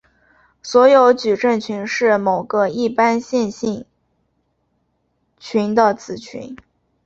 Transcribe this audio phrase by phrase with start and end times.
[0.63, 3.85] 所有矩阵群是某个一般线性
[5.39, 6.57] 群的子群。